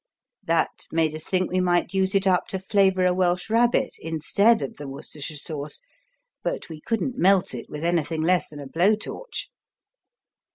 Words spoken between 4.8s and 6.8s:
Worcestershire sauce, but